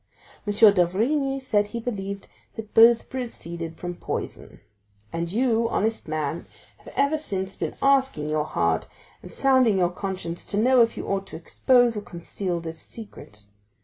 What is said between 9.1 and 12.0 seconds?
and sounding your conscience to know if you ought to expose